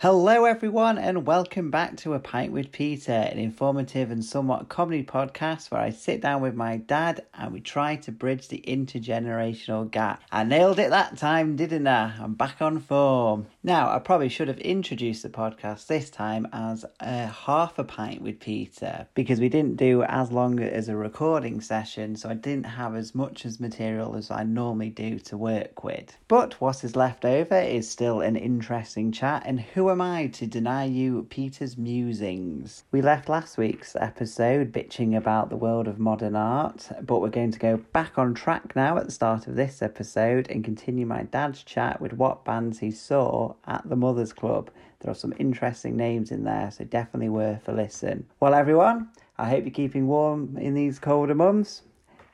Hello, 0.00 0.44
everyone, 0.44 0.96
and 0.96 1.26
welcome 1.26 1.72
back 1.72 1.96
to 1.96 2.14
A 2.14 2.20
Pint 2.20 2.52
with 2.52 2.70
Peter, 2.70 3.10
an 3.10 3.36
informative 3.36 4.12
and 4.12 4.24
somewhat 4.24 4.68
comedy 4.68 5.02
podcast 5.02 5.72
where 5.72 5.80
I 5.80 5.90
sit 5.90 6.20
down 6.20 6.40
with 6.40 6.54
my 6.54 6.76
dad 6.76 7.26
and 7.34 7.52
we 7.52 7.58
try 7.58 7.96
to 7.96 8.12
bridge 8.12 8.46
the 8.46 8.62
intergenerational 8.64 9.90
gap. 9.90 10.22
I 10.30 10.44
nailed 10.44 10.78
it 10.78 10.90
that 10.90 11.18
time, 11.18 11.56
didn't 11.56 11.88
I? 11.88 12.14
I'm 12.20 12.34
back 12.34 12.62
on 12.62 12.78
form. 12.78 13.48
Now, 13.64 13.90
I 13.90 13.98
probably 13.98 14.28
should 14.28 14.46
have 14.46 14.60
introduced 14.60 15.24
the 15.24 15.30
podcast 15.30 15.88
this 15.88 16.10
time 16.10 16.46
as 16.52 16.84
a 17.00 17.26
half 17.26 17.76
a 17.80 17.84
pint 17.84 18.22
with 18.22 18.38
Peter 18.38 19.08
because 19.14 19.40
we 19.40 19.48
didn't 19.48 19.78
do 19.78 20.04
as 20.04 20.30
long 20.30 20.60
as 20.60 20.88
a 20.88 20.94
recording 20.94 21.60
session, 21.60 22.14
so 22.14 22.28
I 22.28 22.34
didn't 22.34 22.66
have 22.66 22.94
as 22.94 23.16
much 23.16 23.44
as 23.44 23.58
material 23.58 24.14
as 24.14 24.30
I 24.30 24.44
normally 24.44 24.90
do 24.90 25.18
to 25.18 25.36
work 25.36 25.82
with. 25.82 26.16
But 26.28 26.60
what 26.60 26.84
is 26.84 26.94
left 26.94 27.24
over 27.24 27.58
is 27.58 27.90
still 27.90 28.20
an 28.20 28.36
interesting 28.36 29.10
chat, 29.10 29.42
and 29.44 29.58
who 29.60 29.87
am 29.90 30.00
I 30.00 30.26
to 30.28 30.46
deny 30.46 30.84
you 30.84 31.26
Peter's 31.30 31.78
musings? 31.78 32.84
We 32.90 33.00
left 33.00 33.28
last 33.28 33.56
week's 33.56 33.96
episode 33.96 34.72
bitching 34.72 35.16
about 35.16 35.50
the 35.50 35.56
world 35.56 35.88
of 35.88 35.98
modern 35.98 36.36
art, 36.36 36.88
but 37.02 37.20
we're 37.20 37.28
going 37.28 37.52
to 37.52 37.58
go 37.58 37.76
back 37.76 38.18
on 38.18 38.34
track 38.34 38.74
now 38.74 38.98
at 38.98 39.06
the 39.06 39.12
start 39.12 39.46
of 39.46 39.56
this 39.56 39.80
episode 39.80 40.50
and 40.50 40.64
continue 40.64 41.06
my 41.06 41.22
dad's 41.22 41.62
chat 41.62 42.00
with 42.00 42.12
what 42.12 42.44
bands 42.44 42.78
he 42.80 42.90
saw 42.90 43.54
at 43.66 43.88
the 43.88 43.96
Mothers 43.96 44.32
Club. 44.32 44.70
There 45.00 45.10
are 45.10 45.14
some 45.14 45.34
interesting 45.38 45.96
names 45.96 46.30
in 46.30 46.44
there, 46.44 46.70
so 46.70 46.84
definitely 46.84 47.28
worth 47.28 47.68
a 47.68 47.72
listen. 47.72 48.26
Well, 48.40 48.54
everyone, 48.54 49.08
I 49.38 49.48
hope 49.48 49.64
you're 49.64 49.70
keeping 49.70 50.06
warm 50.06 50.56
in 50.58 50.74
these 50.74 50.98
colder 50.98 51.34
months, 51.34 51.82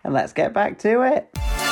and 0.02 0.12
let's 0.12 0.32
get 0.32 0.52
back 0.52 0.78
to 0.80 1.02
it. 1.02 1.63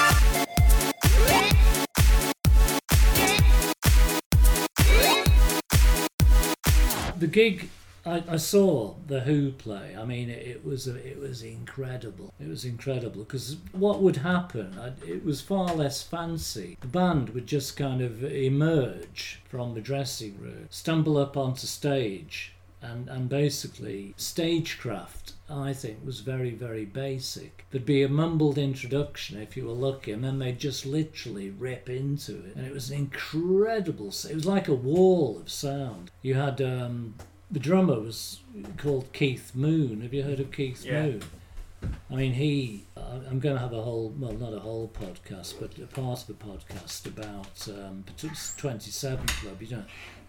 The 7.22 7.28
gig 7.28 7.68
I, 8.04 8.24
I, 8.28 8.36
saw 8.36 8.94
the 9.06 9.20
Who 9.20 9.52
play. 9.52 9.94
I 9.96 10.04
mean, 10.04 10.28
it, 10.28 10.44
it 10.44 10.64
was 10.64 10.88
it 10.88 11.20
was 11.20 11.44
incredible. 11.44 12.34
It 12.40 12.48
was 12.48 12.64
incredible 12.64 13.22
because 13.22 13.58
what 13.70 14.02
would 14.02 14.16
happen? 14.16 14.76
I, 14.76 14.88
it 15.08 15.24
was 15.24 15.40
far 15.40 15.72
less 15.72 16.02
fancy. 16.02 16.76
The 16.80 16.88
band 16.88 17.30
would 17.30 17.46
just 17.46 17.76
kind 17.76 18.02
of 18.02 18.24
emerge 18.24 19.40
from 19.48 19.74
the 19.74 19.80
dressing 19.80 20.36
room, 20.40 20.66
stumble 20.68 21.16
up 21.16 21.36
onto 21.36 21.68
stage, 21.68 22.54
and 22.82 23.08
and 23.08 23.28
basically 23.28 24.14
stagecraft. 24.16 25.32
I 25.48 25.72
think 25.72 26.04
was 26.04 26.20
very 26.20 26.50
very 26.50 26.84
basic. 26.84 27.66
There'd 27.70 27.86
be 27.86 28.02
a 28.02 28.08
mumbled 28.08 28.58
introduction 28.58 29.40
if 29.40 29.56
you 29.56 29.66
were 29.66 29.72
lucky, 29.72 30.12
and 30.12 30.24
then 30.24 30.38
they'd 30.38 30.58
just 30.58 30.84
literally 30.86 31.50
rip 31.50 31.88
into 31.88 32.44
it, 32.44 32.56
and 32.56 32.66
it 32.66 32.72
was 32.72 32.90
incredible. 32.90 34.08
It 34.08 34.34
was 34.34 34.46
like 34.46 34.68
a 34.68 34.74
wall 34.74 35.38
of 35.38 35.50
sound. 35.50 36.10
You 36.22 36.34
had 36.34 36.60
um, 36.60 37.14
the 37.50 37.60
drummer 37.60 38.00
was 38.00 38.40
called 38.78 39.12
Keith 39.12 39.52
Moon. 39.54 40.00
Have 40.00 40.14
you 40.14 40.22
heard 40.22 40.40
of 40.40 40.50
Keith 40.52 40.84
yeah. 40.84 41.02
Moon? 41.02 41.22
I 42.10 42.14
mean, 42.14 42.32
he. 42.32 42.86
I'm 42.96 43.40
going 43.40 43.54
to 43.54 43.60
have 43.60 43.72
a 43.72 43.82
whole, 43.82 44.12
well, 44.18 44.32
not 44.32 44.52
a 44.52 44.58
whole 44.58 44.90
podcast, 45.00 45.54
but 45.60 45.78
a 45.78 45.86
part 45.86 46.22
of 46.22 46.30
a 46.30 46.34
podcast 46.34 47.06
about 47.06 47.68
um, 47.68 48.04
27 48.56 49.26
Club. 49.26 49.62
You 49.62 49.76
know, 49.76 49.84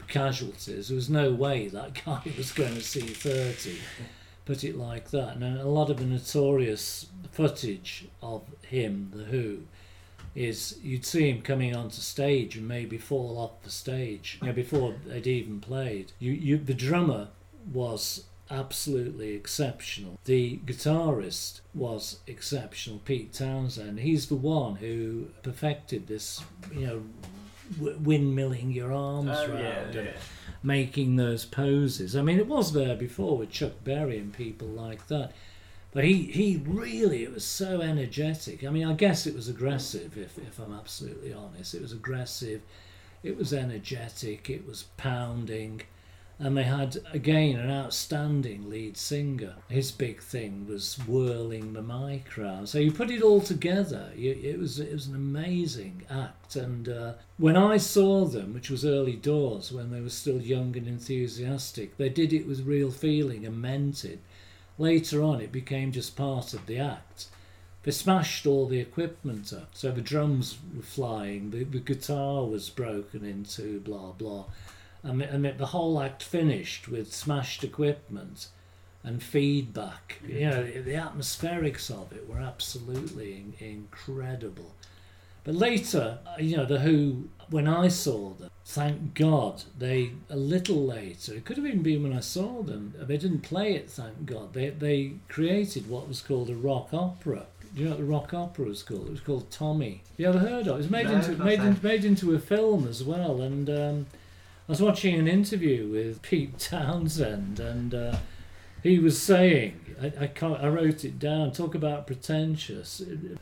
casualties. 0.07 0.87
There 0.87 0.95
was 0.95 1.09
no 1.09 1.31
way 1.31 1.67
that 1.69 1.93
guy 2.05 2.21
was 2.37 2.51
going 2.51 2.75
to 2.75 2.81
see 2.81 3.01
30. 3.01 3.77
Put 4.45 4.63
it 4.63 4.77
like 4.77 5.11
that. 5.11 5.35
And 5.35 5.43
a 5.59 5.67
lot 5.67 5.89
of 5.89 5.97
the 5.97 6.05
notorious 6.05 7.07
footage 7.31 8.07
of 8.21 8.43
him, 8.63 9.11
The 9.15 9.23
Who, 9.25 9.59
is 10.35 10.79
you'd 10.81 11.05
see 11.05 11.29
him 11.29 11.41
coming 11.41 11.75
onto 11.75 12.01
stage 12.01 12.57
and 12.57 12.67
maybe 12.67 12.97
fall 12.97 13.37
off 13.37 13.61
the 13.63 13.69
stage 13.69 14.39
you 14.41 14.47
know, 14.47 14.53
before 14.53 14.95
they'd 15.05 15.27
even 15.27 15.61
played. 15.61 16.11
You, 16.19 16.31
you, 16.31 16.57
the 16.57 16.73
drummer 16.73 17.29
was 17.71 18.25
absolutely 18.49 19.33
exceptional. 19.33 20.19
The 20.25 20.59
guitarist 20.65 21.61
was 21.73 22.19
exceptional, 22.27 22.99
Pete 22.99 23.33
Townshend. 23.33 23.99
He's 23.99 24.27
the 24.27 24.35
one 24.35 24.75
who 24.75 25.27
perfected 25.41 26.07
this, 26.07 26.43
you 26.71 26.85
know, 26.87 27.03
windmilling 27.79 28.73
your 28.73 28.91
arms 28.93 29.31
oh, 29.31 29.51
around 29.51 29.95
yeah, 29.95 30.01
yeah. 30.01 30.11
making 30.61 31.15
those 31.15 31.45
poses. 31.45 32.15
I 32.15 32.21
mean, 32.21 32.37
it 32.37 32.47
was 32.47 32.73
there 32.73 32.95
before 32.95 33.37
with 33.37 33.51
Chuck 33.51 33.83
Berry 33.83 34.17
and 34.17 34.33
people 34.33 34.67
like 34.67 35.07
that. 35.07 35.31
But 35.91 36.05
he, 36.05 36.23
he 36.23 36.61
really, 36.65 37.23
it 37.23 37.33
was 37.33 37.45
so 37.45 37.81
energetic. 37.81 38.63
I 38.63 38.71
mean, 38.71 38.87
I 38.87 38.93
guess 38.93 39.27
it 39.27 39.35
was 39.35 39.47
aggressive, 39.47 40.17
if, 40.17 40.37
if 40.39 40.59
I'm 40.59 40.73
absolutely 40.73 41.33
honest. 41.33 41.75
It 41.75 41.81
was 41.81 41.91
aggressive, 41.91 42.61
it 43.21 43.37
was 43.37 43.53
energetic, 43.53 44.49
it 44.49 44.67
was 44.67 44.85
pounding. 44.97 45.83
And 46.39 46.57
they 46.57 46.63
had, 46.63 46.97
again, 47.13 47.57
an 47.57 47.69
outstanding 47.69 48.69
lead 48.69 48.97
singer. 48.97 49.55
His 49.69 49.91
big 49.91 50.21
thing 50.21 50.67
was 50.67 50.95
whirling 51.07 51.73
the 51.73 51.81
mic 51.81 52.37
around. 52.37 52.67
So 52.67 52.79
you 52.79 52.91
put 52.91 53.11
it 53.11 53.21
all 53.21 53.39
together, 53.39 54.11
it, 54.15 54.59
was, 54.59 54.79
it 54.79 54.91
was 54.91 55.07
an 55.07 55.15
amazing 55.15 56.03
act. 56.09 56.55
And 56.55 56.89
uh, 56.89 57.13
when 57.37 57.55
I 57.55 57.77
saw 57.77 58.25
them, 58.25 58.53
which 58.53 58.69
was 58.69 58.83
early 58.83 59.15
doors, 59.15 59.71
when 59.71 59.91
they 59.91 60.01
were 60.01 60.09
still 60.09 60.41
young 60.41 60.75
and 60.75 60.87
enthusiastic, 60.87 61.97
they 61.97 62.09
did 62.09 62.33
it 62.33 62.47
with 62.47 62.65
real 62.65 62.91
feeling 62.91 63.45
and 63.45 63.61
meant 63.61 64.03
it. 64.03 64.19
Later 64.77 65.21
on, 65.21 65.39
it 65.39 65.51
became 65.51 65.91
just 65.91 66.15
part 66.15 66.53
of 66.53 66.65
the 66.65 66.79
act. 66.79 67.27
They 67.83 67.91
smashed 67.91 68.47
all 68.47 68.67
the 68.67 68.79
equipment 68.79 69.53
up. 69.53 69.69
So 69.73 69.91
the 69.91 70.01
drums 70.01 70.57
were 70.75 70.81
flying, 70.81 71.51
the, 71.51 71.63
the 71.63 71.79
guitar 71.79 72.45
was 72.45 72.69
broken 72.69 73.23
into, 73.23 73.81
blah, 73.81 74.13
blah. 74.13 74.45
And, 75.03 75.21
and 75.21 75.57
the 75.57 75.67
whole 75.67 76.01
act 76.01 76.23
finished 76.23 76.87
with 76.87 77.13
smashed 77.13 77.63
equipment 77.63 78.47
and 79.03 79.21
feedback. 79.21 80.19
You 80.25 80.49
know, 80.49 80.63
the 80.63 80.93
atmospherics 80.93 81.91
of 81.91 82.13
it 82.13 82.29
were 82.29 82.39
absolutely 82.39 83.33
in, 83.33 83.53
incredible. 83.59 84.73
But 85.43 85.55
later, 85.55 86.19
uh, 86.25 86.39
you 86.39 86.55
know, 86.55 86.65
the 86.65 86.79
Who, 86.79 87.27
when 87.49 87.67
I 87.67 87.89
saw 87.89 88.29
them, 88.29 88.49
thank 88.65 89.13
God, 89.13 89.63
they, 89.77 90.11
a 90.29 90.37
little 90.37 90.85
later, 90.85 91.33
it 91.33 91.43
could 91.43 91.57
have 91.57 91.65
even 91.65 91.83
been 91.83 92.01
when 92.01 92.13
I 92.13 92.21
saw 92.21 92.63
them, 92.63 92.93
they 92.97 93.17
didn't 93.17 93.41
play 93.41 93.75
it, 93.75 93.89
thank 93.89 94.25
God. 94.25 94.53
They, 94.53 94.69
they 94.69 95.15
created 95.27 95.89
what 95.89 96.07
was 96.07 96.21
called 96.21 96.49
a 96.49 96.55
rock 96.55 96.93
opera. 96.93 97.47
Do 97.75 97.81
you 97.81 97.85
know 97.85 97.91
what 97.91 97.99
the 97.99 98.05
rock 98.05 98.33
opera 98.33 98.65
was 98.65 98.83
called? 98.83 99.07
It 99.07 99.11
was 99.11 99.19
called 99.19 99.51
Tommy. 99.51 100.01
Have 100.11 100.19
you 100.19 100.27
ever 100.27 100.39
heard 100.39 100.67
of 100.67 100.67
it? 100.67 100.69
It 100.69 100.77
was 100.77 100.89
made, 100.89 101.07
no, 101.07 101.15
into, 101.15 101.43
made, 101.43 101.59
in, 101.59 101.77
made 101.83 102.05
into 102.05 102.33
a 102.35 102.39
film 102.39 102.87
as 102.87 103.03
well. 103.03 103.41
And 103.41 103.69
um, 103.69 104.05
I 104.67 104.71
was 104.71 104.81
watching 104.81 105.15
an 105.15 105.27
interview 105.27 105.89
with 105.89 106.21
Pete 106.21 106.57
Townshend, 106.57 107.59
and 107.59 107.93
uh, 107.93 108.15
he 108.81 108.97
was 108.97 109.21
saying, 109.21 109.79
I, 110.01 110.13
I, 110.21 110.27
can't, 110.27 110.63
I 110.63 110.69
wrote 110.69 111.03
it 111.03 111.19
down, 111.19 111.51
talk 111.51 111.75
about 111.75 112.07
pretentious. 112.07 113.01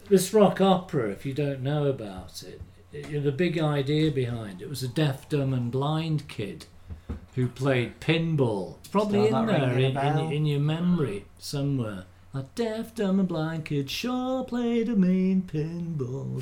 This 0.09 0.33
rock 0.33 0.59
opera, 0.61 1.11
if 1.11 1.23
you 1.23 1.33
don't 1.33 1.61
know 1.61 1.85
about 1.85 2.41
it, 2.41 2.59
it, 2.91 3.23
the 3.23 3.31
big 3.31 3.59
idea 3.59 4.09
behind 4.09 4.63
it 4.63 4.69
was 4.69 4.81
a 4.81 4.87
deaf, 4.87 5.29
dumb, 5.29 5.53
and 5.53 5.71
blind 5.71 6.27
kid 6.27 6.65
who 7.35 7.47
played 7.47 7.99
pinball. 7.99 8.77
Probably 8.91 9.27
in 9.27 9.45
there, 9.45 9.77
in, 9.77 9.97
in, 9.97 10.31
in, 10.31 10.45
your 10.47 10.59
memory 10.59 11.25
somewhere. 11.37 12.05
A 12.33 12.43
deaf, 12.55 12.95
dumb, 12.95 13.19
and 13.19 13.27
blind 13.27 13.65
kid 13.65 13.89
sure 13.89 14.45
played 14.45 14.87
a 14.87 14.95
mean 14.95 15.41
pinball. 15.41 16.41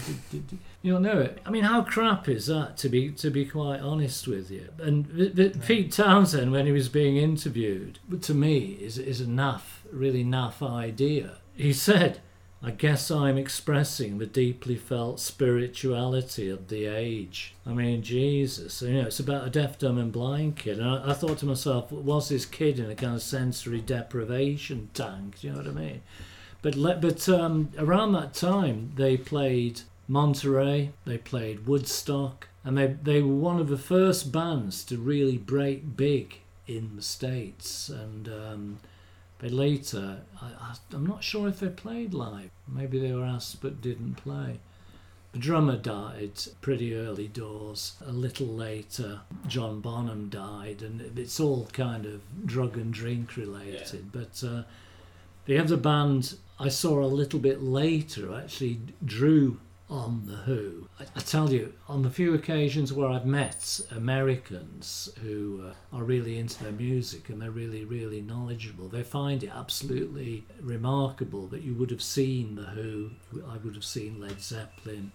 you 0.83 0.91
don't 0.93 1.01
know 1.01 1.17
it. 1.19 1.39
I 1.43 1.49
mean, 1.49 1.63
how 1.63 1.81
crap 1.81 2.29
is 2.29 2.45
that? 2.45 2.77
To 2.77 2.89
be 2.89 3.09
to 3.13 3.31
be 3.31 3.43
quite 3.45 3.79
honest 3.79 4.27
with 4.27 4.51
you. 4.51 4.69
And 4.77 5.07
the, 5.07 5.49
Pete 5.65 5.91
Townshend, 5.91 6.51
when 6.51 6.67
he 6.67 6.71
was 6.71 6.89
being 6.89 7.17
interviewed, 7.17 7.97
to 8.21 8.33
me 8.35 8.77
is 8.79 8.99
is 8.99 9.19
a 9.19 9.25
naff, 9.25 9.61
really 9.91 10.23
naff 10.23 10.61
idea. 10.61 11.37
He 11.55 11.73
said, 11.73 12.19
"I 12.61 12.71
guess 12.71 13.09
I'm 13.09 13.37
expressing 13.37 14.17
the 14.17 14.25
deeply 14.25 14.75
felt 14.75 15.19
spirituality 15.19 16.49
of 16.49 16.67
the 16.67 16.85
age." 16.85 17.55
I 17.65 17.73
mean, 17.73 18.01
Jesus, 18.01 18.81
you 18.81 18.93
know, 18.93 19.07
it's 19.07 19.19
about 19.19 19.47
a 19.47 19.49
deaf, 19.49 19.79
dumb, 19.79 19.97
and 19.97 20.11
blind 20.11 20.57
kid. 20.57 20.79
And 20.79 20.89
I, 20.89 21.11
I, 21.11 21.13
thought 21.13 21.37
to 21.39 21.45
myself, 21.45 21.91
was 21.91 22.29
this 22.29 22.45
kid 22.45 22.79
in 22.79 22.89
a 22.89 22.95
kind 22.95 23.15
of 23.15 23.21
sensory 23.21 23.81
deprivation 23.81 24.89
tank? 24.93 25.39
Do 25.39 25.47
you 25.47 25.53
know 25.53 25.59
what 25.59 25.67
I 25.67 25.71
mean? 25.71 26.01
But 26.61 27.01
but 27.01 27.29
um, 27.29 27.69
around 27.77 28.11
that 28.13 28.33
time, 28.33 28.91
they 28.95 29.15
played 29.15 29.81
Monterey, 30.07 30.91
they 31.05 31.17
played 31.17 31.67
Woodstock, 31.67 32.47
and 32.65 32.77
they 32.77 32.87
they 32.87 33.21
were 33.21 33.35
one 33.35 33.59
of 33.59 33.69
the 33.69 33.77
first 33.77 34.31
bands 34.31 34.83
to 34.85 34.97
really 34.97 35.37
break 35.37 35.95
big 35.95 36.39
in 36.67 36.95
the 36.95 37.01
states. 37.01 37.89
And 37.89 38.27
um, 38.27 38.79
but 39.39 39.51
later, 39.51 40.21
I, 40.41 40.75
I'm 40.93 41.05
not 41.05 41.23
sure 41.23 41.47
if 41.47 41.59
they 41.59 41.69
played 41.69 42.13
live. 42.13 42.51
Maybe 42.67 42.99
they 42.99 43.13
were 43.13 43.25
asked 43.25 43.61
but 43.61 43.81
didn't 43.81 44.15
play. 44.15 44.59
The 45.31 45.39
drummer 45.39 45.77
died 45.77 46.31
pretty 46.61 46.95
early 46.95 47.27
doors. 47.27 47.93
A 48.05 48.11
little 48.11 48.47
later, 48.47 49.21
John 49.47 49.79
Bonham 49.79 50.29
died, 50.29 50.81
and 50.81 51.17
it's 51.17 51.39
all 51.39 51.67
kind 51.71 52.05
of 52.05 52.21
drug 52.45 52.77
and 52.77 52.91
drink 52.91 53.37
related. 53.37 53.87
Yeah. 53.93 53.99
But 54.11 54.43
uh, 54.43 54.63
the 55.45 55.57
other 55.57 55.77
band 55.77 56.35
I 56.59 56.69
saw 56.69 57.01
a 57.01 57.05
little 57.05 57.39
bit 57.39 57.61
later 57.61 58.35
actually 58.35 58.81
drew 59.05 59.59
on 59.89 60.23
The 60.25 60.35
Who. 60.35 60.87
I, 60.99 61.03
I, 61.15 61.19
tell 61.19 61.51
you, 61.51 61.73
on 61.87 62.03
the 62.03 62.09
few 62.09 62.33
occasions 62.33 62.93
where 62.93 63.09
I've 63.09 63.25
met 63.25 63.81
Americans 63.91 65.09
who 65.21 65.63
uh, 65.67 65.95
are 65.95 66.03
really 66.03 66.37
into 66.37 66.63
their 66.63 66.71
music 66.71 67.29
and 67.29 67.41
they're 67.41 67.51
really, 67.51 67.85
really 67.85 68.21
knowledgeable, 68.21 68.87
they 68.87 69.03
find 69.03 69.43
it 69.43 69.51
absolutely 69.53 70.45
remarkable 70.61 71.47
that 71.47 71.63
you 71.63 71.73
would 71.73 71.91
have 71.91 72.03
seen 72.03 72.55
The 72.55 72.63
Who, 72.63 73.11
I 73.47 73.57
would 73.57 73.75
have 73.75 73.83
seen 73.83 74.19
Led 74.19 74.41
Zeppelin, 74.41 75.11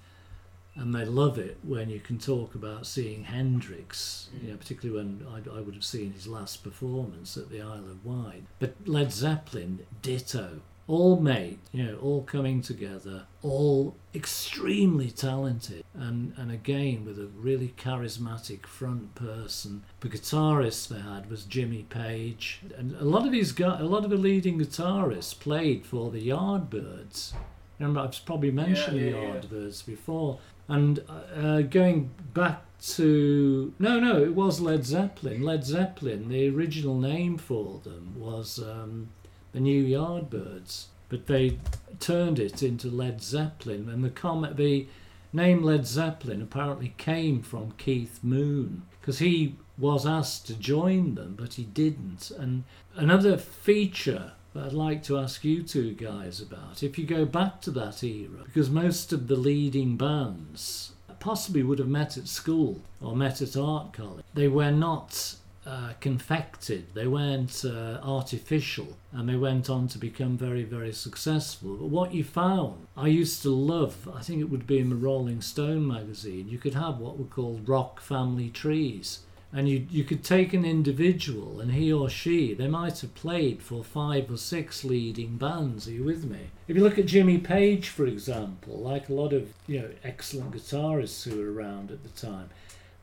and 0.77 0.93
they 0.93 1.05
love 1.05 1.39
it 1.39 1.59
when 1.63 1.89
you 1.89 2.01
can 2.01 2.19
talk 2.19 2.57
about 2.57 2.87
seeing 2.87 3.25
Hendrix, 3.25 4.29
you 4.43 4.51
know, 4.51 4.57
particularly 4.57 5.05
when 5.05 5.27
I, 5.29 5.59
I, 5.59 5.61
would 5.61 5.75
have 5.75 5.85
seen 5.85 6.13
his 6.13 6.27
last 6.27 6.65
performance 6.65 7.37
at 7.37 7.49
the 7.49 7.61
Isle 7.61 7.91
of 7.91 8.05
Wight. 8.05 8.43
But 8.59 8.75
Led 8.85 9.13
Zeppelin, 9.13 9.87
ditto 10.03 10.63
all 10.87 11.19
made, 11.19 11.59
you 11.73 11.83
know, 11.85 11.97
all 11.97 12.23
coming 12.23 12.61
together, 12.61 13.25
all 13.43 13.97
extremely 14.15 15.11
talented, 15.11 15.85
and, 15.95 16.35
and 16.37 16.51
again 16.51 17.05
with 17.05 17.19
a 17.19 17.29
really 17.37 17.75
charismatic 17.79 18.67
front 18.67 19.15
person. 19.15 19.83
The 20.01 20.11
guitarist 20.11 20.89
they 20.89 21.01
had 21.01 21.31
was 21.31 21.45
Jimmy 21.45 21.85
Page, 21.85 22.61
and 22.77 22.95
a 22.97 23.05
lot 23.05 23.25
of 23.25 23.33
these 23.33 23.53
guys, 23.53 23.81
a 23.81 23.85
lot 23.85 24.05
of 24.05 24.11
the 24.11 24.17
leading 24.17 24.59
guitarists 24.59 25.39
played 25.39 25.87
for 25.87 26.11
the 26.11 26.29
Yardbirds. 26.29 27.33
Remember, 27.79 28.01
I've 28.01 28.25
probably 28.25 28.51
mentioned 28.51 28.99
yeah, 28.99 29.07
yeah, 29.07 29.11
the 29.41 29.47
Yardbirds 29.49 29.87
yeah. 29.87 29.95
before, 29.95 30.39
and 30.69 31.03
uh, 31.35 31.63
going 31.63 32.11
back 32.35 32.63
to 32.81 33.73
no, 33.79 33.99
no, 33.99 34.23
it 34.23 34.35
was 34.35 34.61
Led 34.61 34.85
Zeppelin. 34.85 35.43
Led 35.43 35.65
Zeppelin, 35.65 36.29
the 36.29 36.51
original 36.51 36.99
name 36.99 37.39
for 37.39 37.81
them 37.85 38.15
was. 38.19 38.59
Um, 38.59 39.09
the 39.55 39.61
New 39.61 39.85
Yardbirds, 39.85 40.87
but 41.09 41.27
they 41.27 41.59
turned 42.01 42.39
it 42.39 42.63
into 42.63 42.91
Led 42.91 43.23
Zeppelin, 43.23 43.89
and 43.89 44.05
the 44.05 44.11
comment, 44.11 44.57
the 44.57 44.87
name 45.33 45.63
Led 45.63 45.87
Zeppelin 45.87 46.43
apparently 46.43 46.93
came 46.99 47.41
from 47.41 47.73
Keith 47.79 48.19
Moon 48.23 48.83
because 49.01 49.21
he 49.21 49.55
was 49.79 50.07
asked 50.07 50.47
to 50.49 50.55
join 50.55 51.15
them, 51.15 51.37
but 51.39 51.55
he 51.55 51.65
didn't. 51.65 52.31
And 52.31 52.65
another 52.95 53.37
feature 53.37 54.33
that 54.55 54.67
I'd 54.67 54.73
like 54.73 55.03
to 55.05 55.19
ask 55.19 55.45
you 55.45 55.63
two 55.63 55.93
guys 55.93 56.41
about, 56.41 56.83
if 56.83 56.99
you 56.99 57.07
go 57.07 57.25
back 57.25 57.61
to 57.63 57.71
that 57.73 58.03
era, 58.03 58.43
because 58.45 58.71
most 58.71 59.13
of 59.13 59.29
the 59.29 59.37
leading 59.37 59.97
bands 59.97 60.93
possibly 61.21 61.63
would 61.63 61.79
have 61.79 61.89
met 61.89 62.17
at 62.17 62.29
school 62.29 62.83
or 63.01 63.17
met 63.17 63.41
at 63.41 63.57
art 63.57 63.93
college. 63.93 64.25
They 64.35 64.49
were 64.49 64.71
not 64.71 65.37
uh, 65.67 65.95
confected, 66.01 66.93
they 66.93 67.07
weren't 67.07 67.65
uh, 67.65 67.99
artificial, 68.03 68.99
and 69.13 69.29
they 69.29 69.37
went 69.37 69.71
on 69.71 69.89
to 69.89 69.99
become 69.99 70.37
very, 70.37 70.63
very 70.63 70.93
successful. 70.93 71.77
But 71.77 71.87
what 71.87 72.13
you 72.13 72.23
found, 72.23 72.87
I 72.97 73.09
used 73.09 73.41
to 73.43 73.51
love, 73.51 74.09
I 74.15 74.21
think 74.21 74.41
it 74.41 74.51
would 74.51 74.67
be 74.67 74.79
in 74.79 74.91
the 74.91 74.97
Rolling 74.97 75.41
Stone 75.41 75.87
magazine, 75.87 76.49
you 76.49 76.59
could 76.59 76.75
have 76.75 76.99
what 76.99 77.19
were 77.19 77.25
called 77.25 77.67
rock 77.67 78.01
family 78.01 78.51
trees. 78.51 79.21
And 79.55 79.69
you, 79.69 79.87
you 79.89 80.03
could 80.03 80.25
take 80.25 80.53
an 80.53 80.65
individual, 80.65 81.61
and 81.61 81.73
he 81.73 81.93
or 81.93 82.11
she, 82.11 82.53
they 82.55 82.67
might 82.67 83.01
have 83.01 83.15
played 83.15 83.63
for 83.63 83.85
five 83.85 84.29
or 84.31 84.37
six 84.37 84.85
leading 84.85 85.37
bands. 85.37 85.87
Are 85.87 85.93
you 85.93 86.03
with 86.03 86.25
me? 86.25 86.51
If 86.67 86.77
you 86.77 86.83
look 86.83 86.99
at 86.99 87.07
Jimmy 87.07 87.39
Page, 87.39 87.89
for 87.89 88.05
example, 88.05 88.77
like 88.77 89.09
a 89.09 89.15
lot 89.15 89.33
of 89.33 89.55
you 89.69 89.79
know 89.79 89.91
excellent 90.03 90.51
guitarists 90.51 91.23
who 91.23 91.41
were 91.41 91.53
around 91.53 91.93
at 91.93 92.03
the 92.03 92.09
time, 92.21 92.51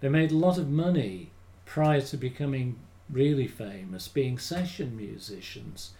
they 0.01 0.09
made 0.09 0.31
a 0.31 0.35
lot 0.35 0.57
of 0.57 0.69
money 0.69 1.31
prior 1.71 2.01
to 2.01 2.17
becoming 2.17 2.77
really 3.09 3.47
famous, 3.47 4.09
being 4.09 4.37
session 4.37 4.93
musicians. 4.97 5.91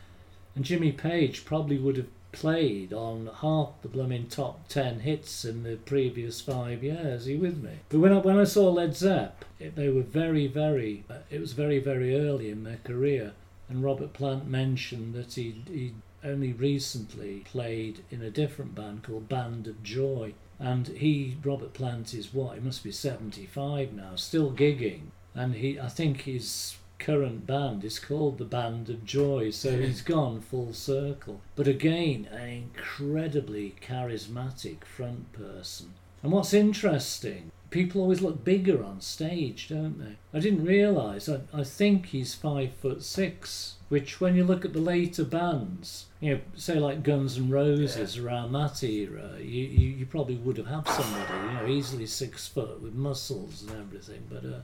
And 0.53 0.65
Jimmy 0.65 0.91
Page 0.91 1.45
probably 1.45 1.77
would 1.77 1.95
have 1.95 2.09
played 2.33 2.91
on 2.91 3.29
half 3.39 3.81
the 3.81 3.88
blooming 3.88 4.27
top 4.27 4.68
10 4.68 5.00
hits 5.00 5.45
in 5.45 5.63
the 5.63 5.77
previous 5.77 6.41
five 6.41 6.83
years. 6.83 7.25
Are 7.25 7.31
you 7.31 7.39
with 7.39 7.63
me? 7.63 7.71
But 7.88 8.00
when 8.00 8.12
I, 8.12 8.18
when 8.18 8.38
I 8.38 8.44
saw 8.44 8.69
Led 8.69 8.97
Zepp, 8.97 9.45
it, 9.59 9.77
they 9.77 9.88
were 9.88 10.01
very, 10.01 10.45
very, 10.45 11.06
uh, 11.09 11.19
it 11.29 11.39
was 11.39 11.53
very, 11.53 11.79
very 11.79 12.19
early 12.19 12.50
in 12.50 12.65
their 12.65 12.79
career. 12.83 13.31
And 13.69 13.81
Robert 13.81 14.12
Plant 14.12 14.47
mentioned 14.47 15.13
that 15.15 15.35
he 15.35 15.63
he 15.69 15.94
only 16.21 16.51
recently 16.51 17.45
played 17.45 18.03
in 18.12 18.21
a 18.21 18.29
different 18.29 18.75
band 18.75 19.03
called 19.03 19.29
Band 19.29 19.67
of 19.67 19.81
Joy. 19.83 20.33
And 20.59 20.89
he, 20.89 21.38
Robert 21.41 21.71
Plant, 21.71 22.13
is 22.13 22.33
what? 22.33 22.56
He 22.56 22.59
must 22.59 22.83
be 22.83 22.91
75 22.91 23.94
now, 23.94 24.17
still 24.17 24.51
gigging 24.51 25.12
and 25.33 25.56
he 25.56 25.80
I 25.80 25.88
think 25.88 26.22
his 26.22 26.75
current 27.01 27.48
band 27.48 27.83
is 27.83 28.00
called 28.00 28.38
the 28.38 28.45
Band 28.45 28.89
of 28.89 29.04
Joy, 29.04 29.50
so 29.50 29.78
he's 29.78 30.01
gone 30.01 30.39
full 30.39 30.72
circle. 30.72 31.42
But 31.56 31.68
again, 31.68 32.28
an 32.31 32.48
incredibly 32.48 33.75
charismatic 33.81 34.86
front 34.86 35.33
person. 35.33 35.94
And 36.22 36.31
what's 36.31 36.54
interesting, 36.54 37.51
people 37.72 38.01
always 38.01 38.22
look 38.22 38.44
bigger 38.44 38.83
on 38.83 39.01
stage, 39.01 39.69
don't 39.69 39.98
they? 39.98 40.18
I 40.38 40.39
didn't 40.39 40.66
realise. 40.66 41.28
I, 41.28 41.42
I 41.51 41.63
think 41.63 42.07
he's 42.07 42.36
five 42.36 42.74
foot 42.74 43.01
six, 43.01 43.77
which 43.89 44.22
when 44.22 44.36
you 44.36 44.44
look 44.44 44.63
at 44.63 44.74
the 44.74 44.80
later 44.80 45.24
bands, 45.24 46.06
you 46.19 46.36
know, 46.36 46.42
say 46.56 46.75
like 46.75 47.01
Guns 47.01 47.39
N' 47.39 47.50
Roses 47.50 48.16
yeah. 48.16 48.24
around 48.24 48.51
that 48.51 48.84
era, 48.84 49.31
you, 49.39 49.63
you, 49.63 49.89
you 49.89 50.06
probably 50.06 50.36
would 50.36 50.57
have 50.57 50.68
had 50.68 50.88
somebody, 50.88 51.48
you 51.48 51.54
know, 51.54 51.68
easily 51.68 52.06
six 52.06 52.48
foot 52.48 52.80
with 52.80 52.94
muscles 52.94 53.63
and 53.63 53.72
everything. 53.72 54.27
But 54.30 54.45
uh, 54.45 54.60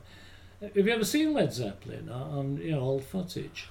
have 0.62 0.76
you 0.76 0.90
ever 0.90 1.06
seen 1.06 1.34
Led 1.34 1.54
Zeppelin 1.54 2.10
on 2.10 2.58
you 2.58 2.72
know 2.72 2.80
old 2.80 3.04
footage? 3.04 3.68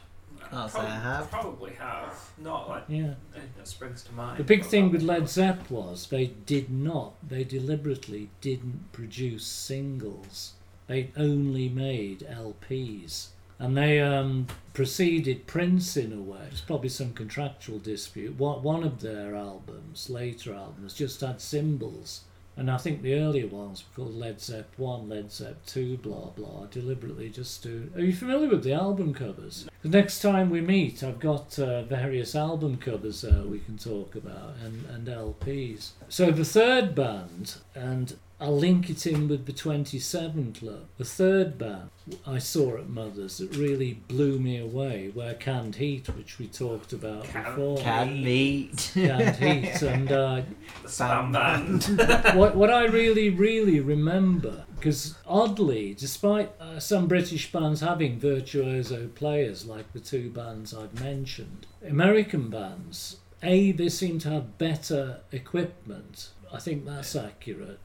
I'll 0.52 0.68
say 0.68 0.80
I 0.80 0.98
have. 0.98 1.30
Probably 1.30 1.72
have. 1.72 2.30
Not 2.38 2.68
like 2.68 2.84
yeah. 2.88 3.14
That 3.56 3.66
springs 3.66 4.02
to 4.04 4.12
mind. 4.12 4.38
The 4.38 4.44
big 4.44 4.64
thing 4.64 4.92
with 4.92 5.02
Led 5.02 5.28
Zepp 5.28 5.70
was 5.70 6.06
they 6.06 6.26
did 6.26 6.70
not. 6.70 7.14
They 7.26 7.44
deliberately 7.44 8.30
didn't 8.40 8.92
produce 8.92 9.44
singles. 9.44 10.52
They 10.86 11.10
only 11.16 11.68
made 11.68 12.20
LPs. 12.20 13.28
And 13.58 13.76
they 13.76 14.00
um, 14.00 14.48
preceded 14.74 15.46
Prince 15.46 15.96
in 15.96 16.12
a 16.12 16.20
way. 16.20 16.46
It's 16.50 16.60
probably 16.60 16.90
some 16.90 17.14
contractual 17.14 17.78
dispute. 17.78 18.38
One, 18.38 18.62
one 18.62 18.84
of 18.84 19.00
their 19.00 19.34
albums, 19.34 20.10
later 20.10 20.54
albums, 20.54 20.92
just 20.92 21.22
had 21.22 21.40
symbols 21.40 22.20
and 22.56 22.70
I 22.70 22.78
think 22.78 23.02
the 23.02 23.14
earlier 23.14 23.46
ones 23.46 23.84
were 23.84 24.04
called 24.04 24.16
Led 24.16 24.40
Zepp 24.40 24.78
1, 24.78 25.08
Led 25.08 25.30
Zepp 25.30 25.64
2, 25.66 25.98
blah 25.98 26.30
blah, 26.30 26.66
deliberately 26.70 27.28
just 27.28 27.62
to. 27.64 27.90
Are 27.94 28.00
you 28.00 28.12
familiar 28.12 28.48
with 28.48 28.64
the 28.64 28.72
album 28.72 29.12
covers? 29.12 29.68
The 29.82 29.88
next 29.88 30.20
time 30.20 30.50
we 30.50 30.60
meet, 30.60 31.02
I've 31.02 31.20
got 31.20 31.58
uh, 31.58 31.82
various 31.82 32.34
album 32.34 32.78
covers 32.78 33.24
uh, 33.24 33.44
we 33.46 33.60
can 33.60 33.78
talk 33.78 34.14
about 34.14 34.54
and, 34.64 34.86
and 34.86 35.06
LPs. 35.06 35.90
So 36.08 36.30
the 36.30 36.44
third 36.44 36.94
band, 36.94 37.56
and 37.74 38.16
I'll 38.38 38.56
link 38.56 38.90
it 38.90 39.06
in 39.06 39.28
with 39.28 39.46
the 39.46 39.52
27 39.52 40.52
Club. 40.52 40.84
The 40.98 41.06
third 41.06 41.56
band 41.56 41.88
I 42.26 42.36
saw 42.36 42.76
at 42.76 42.86
Mother's 42.86 43.38
that 43.38 43.56
really 43.56 43.94
blew 43.94 44.38
me 44.38 44.58
away 44.58 45.10
were 45.14 45.32
Canned 45.32 45.76
Heat, 45.76 46.06
which 46.10 46.38
we 46.38 46.46
talked 46.46 46.92
about 46.92 47.24
Can, 47.24 47.44
before. 47.44 47.78
Canned 47.78 48.26
Heat. 48.26 48.90
Canned 48.92 49.36
Heat. 49.36 49.82
And 49.82 50.12
uh, 50.12 50.42
the 50.82 50.88
Spam 50.88 51.32
Band. 51.32 52.34
what, 52.38 52.54
what 52.54 52.70
I 52.70 52.84
really, 52.84 53.30
really 53.30 53.80
remember, 53.80 54.66
because 54.74 55.14
oddly, 55.26 55.94
despite 55.94 56.52
uh, 56.60 56.78
some 56.78 57.08
British 57.08 57.50
bands 57.50 57.80
having 57.80 58.20
virtuoso 58.20 59.08
players 59.14 59.64
like 59.64 59.94
the 59.94 60.00
two 60.00 60.28
bands 60.28 60.74
I've 60.74 61.00
mentioned, 61.00 61.66
American 61.82 62.50
bands, 62.50 63.16
A, 63.42 63.72
they 63.72 63.88
seem 63.88 64.18
to 64.20 64.28
have 64.28 64.58
better 64.58 65.20
equipment. 65.32 66.28
I 66.52 66.58
think 66.58 66.84
that's 66.84 67.16
accurate 67.16 67.80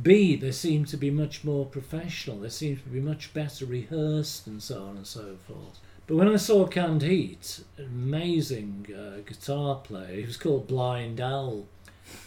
B, 0.00 0.36
they 0.36 0.52
seem 0.52 0.84
to 0.86 0.96
be 0.96 1.10
much 1.10 1.44
more 1.44 1.66
professional. 1.66 2.38
They 2.38 2.48
seem 2.48 2.76
to 2.76 2.88
be 2.88 3.00
much 3.00 3.34
better 3.34 3.66
rehearsed 3.66 4.46
and 4.46 4.62
so 4.62 4.84
on 4.84 4.96
and 4.96 5.06
so 5.06 5.36
forth. 5.46 5.78
But 6.06 6.16
when 6.16 6.28
I 6.28 6.36
saw 6.36 6.66
Canned 6.66 7.02
Heat, 7.02 7.62
amazing 7.78 8.86
uh, 8.94 9.20
guitar 9.26 9.76
player, 9.76 10.16
he 10.16 10.24
was 10.24 10.36
called 10.36 10.66
Blind 10.66 11.20
Owl. 11.20 11.66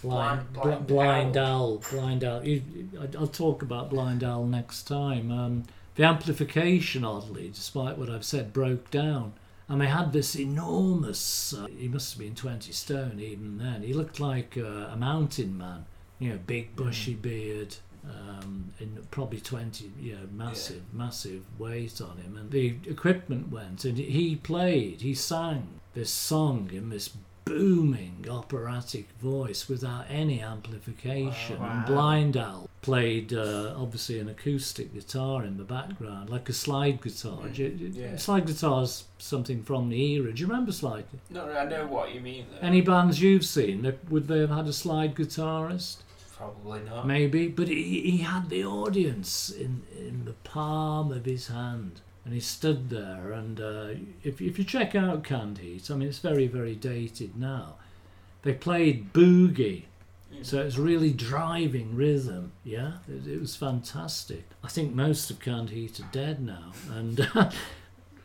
Blind, 0.01 0.53
blind, 0.53 0.87
blind 0.87 1.37
Owl. 1.37 1.45
Owl. 1.45 1.83
Blind 1.91 2.23
Owl. 2.23 2.45
You, 2.45 2.61
I'll 3.17 3.27
talk 3.27 3.61
about 3.61 3.89
Blind 3.89 4.23
Owl 4.23 4.45
next 4.45 4.83
time. 4.83 5.31
Um, 5.31 5.63
the 5.95 6.03
amplification, 6.03 7.03
oddly, 7.03 7.49
despite 7.49 7.97
what 7.97 8.09
I've 8.09 8.25
said, 8.25 8.53
broke 8.53 8.91
down. 8.91 9.33
And 9.67 9.81
they 9.81 9.87
had 9.87 10.13
this 10.13 10.35
enormous, 10.35 11.53
uh, 11.53 11.65
he 11.65 11.87
must 11.87 12.13
have 12.13 12.19
been 12.19 12.35
20 12.35 12.71
stone 12.71 13.19
even 13.19 13.57
then. 13.57 13.81
He 13.81 13.93
looked 13.93 14.19
like 14.19 14.55
uh, 14.57 14.89
a 14.91 14.95
mountain 14.95 15.57
man 15.57 15.85
you 16.19 16.29
know, 16.29 16.39
big 16.45 16.75
bushy 16.75 17.13
beard, 17.13 17.75
um, 18.09 18.71
in 18.79 18.97
probably 19.11 19.39
20, 19.39 19.91
you 19.99 20.13
know, 20.13 20.27
massive, 20.31 20.83
yeah. 20.93 20.97
massive 20.97 21.43
weight 21.57 22.01
on 22.01 22.17
him. 22.17 22.37
And 22.37 22.51
the 22.51 22.75
equipment 22.87 23.51
went, 23.51 23.85
and 23.85 23.97
he 23.97 24.35
played, 24.35 25.01
he 25.01 25.13
sang 25.13 25.79
this 25.93 26.11
song 26.11 26.69
in 26.73 26.89
this 26.89 27.11
booming 27.45 28.25
operatic 28.29 29.07
voice 29.21 29.69
without 29.69 30.05
any 30.09 30.41
amplification. 30.41 31.57
Oh, 31.59 31.61
wow. 31.61 31.71
And 31.71 31.85
Blind 31.85 32.37
Owl 32.37 32.69
played 32.81 33.33
uh, 33.33 33.73
obviously 33.77 34.19
an 34.19 34.29
acoustic 34.29 34.93
guitar 34.93 35.43
in 35.43 35.57
the 35.57 35.63
background, 35.63 36.29
like 36.29 36.49
a 36.49 36.53
slide 36.53 37.01
guitar. 37.01 37.43
Mm. 37.43 37.95
Yeah. 37.95 38.15
Slide 38.17 38.47
guitar's 38.47 39.05
something 39.19 39.63
from 39.63 39.89
the 39.89 40.13
era. 40.13 40.33
Do 40.33 40.41
you 40.41 40.47
remember 40.47 40.71
slide? 40.71 41.05
No, 41.29 41.49
I 41.49 41.65
know 41.65 41.85
what 41.87 42.13
you 42.13 42.19
mean. 42.19 42.47
Though. 42.51 42.67
Any 42.67 42.81
bands 42.81 43.21
you've 43.21 43.45
seen, 43.45 43.91
would 44.09 44.27
they 44.27 44.39
have 44.39 44.49
had 44.49 44.67
a 44.67 44.73
slide 44.73 45.15
guitarist? 45.15 45.97
Probably 46.35 46.81
not. 46.81 47.07
maybe, 47.07 47.47
but 47.47 47.67
he, 47.67 48.01
he 48.01 48.17
had 48.17 48.49
the 48.49 48.65
audience 48.65 49.49
in, 49.49 49.83
in 49.97 50.25
the 50.25 50.33
palm 50.33 51.11
of 51.11 51.25
his 51.25 51.47
hand. 51.47 52.01
And 52.25 52.33
he 52.33 52.39
stood 52.39 52.89
there, 52.89 53.31
and 53.31 53.61
uh, 53.61 53.89
if, 54.23 54.41
if 54.41 54.57
you 54.57 54.65
check 54.65 54.95
out 54.95 55.23
Canned 55.23 55.59
Heat, 55.59 55.91
I 55.91 55.93
mean, 55.93 56.07
it's 56.07 56.17
very, 56.17 56.47
very 56.47 56.73
dated 56.73 57.37
now. 57.37 57.75
They 58.41 58.53
played 58.53 59.13
boogie, 59.13 59.83
so 60.41 60.59
it 60.59 60.65
was 60.65 60.79
really 60.79 61.13
driving 61.13 61.95
rhythm, 61.95 62.51
yeah? 62.63 62.93
It, 63.07 63.27
it 63.27 63.39
was 63.39 63.55
fantastic. 63.55 64.45
I 64.63 64.69
think 64.69 64.95
most 64.95 65.29
of 65.29 65.39
Canned 65.39 65.69
Heat 65.69 65.99
are 65.99 66.09
dead 66.11 66.41
now, 66.41 66.71
and 66.91 67.29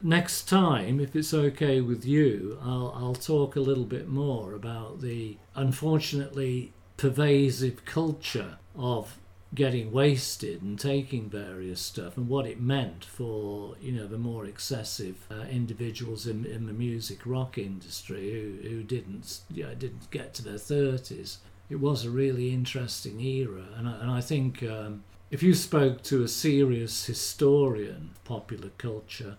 next 0.02 0.48
time, 0.48 0.98
if 0.98 1.14
it's 1.14 1.34
okay 1.34 1.82
with 1.82 2.06
you, 2.06 2.58
I'll, 2.62 2.94
I'll 2.96 3.14
talk 3.14 3.54
a 3.54 3.60
little 3.60 3.84
bit 3.84 4.08
more 4.08 4.54
about 4.54 5.02
the 5.02 5.36
unfortunately 5.54 6.72
pervasive 7.00 7.84
culture 7.84 8.58
of 8.76 9.16
getting 9.54 9.90
wasted 9.90 10.62
and 10.62 10.78
taking 10.78 11.28
various 11.28 11.80
stuff 11.80 12.16
and 12.16 12.28
what 12.28 12.46
it 12.46 12.60
meant 12.60 13.04
for 13.04 13.74
you 13.80 13.90
know 13.90 14.06
the 14.06 14.18
more 14.18 14.44
excessive 14.44 15.26
uh, 15.30 15.40
individuals 15.50 16.26
in, 16.26 16.44
in 16.44 16.66
the 16.66 16.72
music 16.72 17.20
rock 17.24 17.58
industry 17.58 18.30
who, 18.30 18.68
who 18.68 18.82
didn't 18.84 19.40
you 19.52 19.64
know, 19.64 19.74
didn't 19.74 20.08
get 20.10 20.34
to 20.34 20.44
their 20.44 20.54
30s 20.54 21.38
it 21.70 21.80
was 21.80 22.04
a 22.04 22.10
really 22.10 22.52
interesting 22.52 23.20
era. 23.20 23.64
And 23.76 23.88
I, 23.88 23.92
and 24.00 24.10
I 24.10 24.20
think 24.20 24.62
um, 24.64 25.04
if 25.30 25.42
you 25.42 25.54
spoke 25.54 26.02
to 26.04 26.24
a 26.24 26.28
serious 26.28 27.06
historian 27.06 28.10
of 28.12 28.24
popular 28.24 28.70
culture 28.76 29.36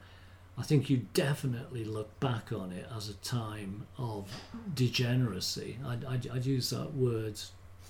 I 0.62 0.63
think 0.63 0.91
you 0.91 1.08
definitely 1.15 1.84
look 1.84 2.20
back 2.20 2.51
on 2.51 2.72
it 2.72 2.86
as 2.96 3.10
a 3.10 3.15
time 3.15 3.88
of 3.98 4.30
degeneracy. 4.75 5.80
I'd, 5.84 6.06
I'd, 6.06 6.30
I'd 6.30 6.46
use 6.46 6.70
that 6.70 6.94
word 6.94 7.39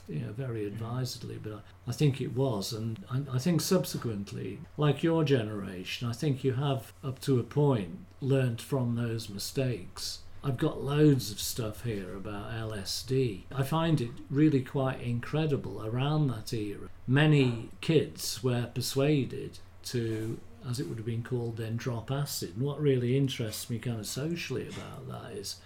you 0.07 0.21
know, 0.21 0.31
very 0.31 0.65
advisedly, 0.65 1.37
but 1.43 1.51
I, 1.51 1.89
I 1.89 1.91
think 1.91 2.21
it 2.21 2.33
was. 2.33 2.71
And 2.71 3.03
I, 3.11 3.35
I 3.35 3.39
think 3.39 3.59
subsequently, 3.59 4.59
like 4.77 5.03
your 5.03 5.25
generation, 5.25 6.07
I 6.07 6.13
think 6.13 6.45
you 6.45 6.53
have, 6.53 6.93
up 7.03 7.19
to 7.23 7.41
a 7.41 7.43
point, 7.43 8.05
learned 8.21 8.61
from 8.61 8.95
those 8.95 9.27
mistakes. 9.27 10.19
I've 10.41 10.57
got 10.57 10.81
loads 10.81 11.29
of 11.29 11.41
stuff 11.41 11.83
here 11.83 12.15
about 12.15 12.51
LSD. 12.51 13.43
I 13.53 13.63
find 13.63 13.99
it 13.99 14.11
really 14.29 14.61
quite 14.61 15.01
incredible 15.01 15.85
around 15.85 16.27
that 16.27 16.53
era. 16.53 16.87
Many 17.05 17.67
kids 17.81 18.41
were 18.41 18.69
persuaded 18.73 19.59
to 19.87 20.39
as 20.69 20.79
it 20.79 20.87
would 20.87 20.97
have 20.97 21.05
been 21.05 21.23
called 21.23 21.57
then, 21.57 21.75
drop 21.75 22.11
acid. 22.11 22.53
And 22.55 22.65
what 22.65 22.81
really 22.81 23.17
interests 23.17 23.69
me 23.69 23.79
kind 23.79 23.99
of 23.99 24.07
socially 24.07 24.67
about 24.67 25.07
that 25.07 25.37
is 25.37 25.57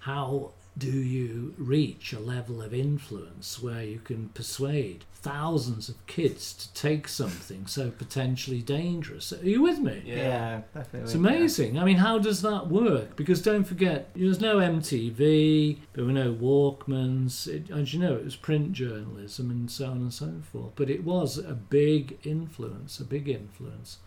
how 0.00 0.52
do 0.76 0.90
you 0.90 1.54
reach 1.56 2.12
a 2.12 2.18
level 2.18 2.60
of 2.60 2.74
influence 2.74 3.62
where 3.62 3.84
you 3.84 4.00
can 4.00 4.28
persuade 4.30 5.04
thousands 5.14 5.88
of 5.88 6.06
kids 6.06 6.52
to 6.52 6.74
take 6.74 7.06
something 7.06 7.66
so 7.66 7.90
potentially 7.90 8.60
dangerous? 8.60 9.32
Are 9.32 9.48
you 9.48 9.62
with 9.62 9.78
me? 9.78 10.02
Yeah. 10.04 10.16
Yeah, 10.16 10.60
definitely. 10.74 11.00
It's 11.00 11.14
amazing. 11.14 11.78
I 11.78 11.84
mean, 11.84 11.98
how 11.98 12.18
does 12.18 12.42
that 12.42 12.66
work? 12.66 13.14
Because 13.14 13.40
don't 13.40 13.64
forget, 13.64 14.10
there's 14.14 14.40
no 14.40 14.56
MTV, 14.56 15.78
there 15.92 16.04
were 16.04 16.12
no 16.12 16.34
Walkmans. 16.34 17.46
It, 17.46 17.70
as 17.70 17.94
you 17.94 18.00
know, 18.00 18.14
it 18.16 18.24
was 18.24 18.36
print 18.36 18.72
journalism 18.72 19.50
and 19.50 19.70
so 19.70 19.86
on 19.86 19.98
and 19.98 20.12
so 20.12 20.42
forth. 20.52 20.72
But 20.74 20.90
it 20.90 21.04
was 21.04 21.38
a 21.38 21.54
big 21.54 22.18
influence, 22.24 22.98
a 22.98 23.04
big 23.04 23.28
influence. 23.28 23.98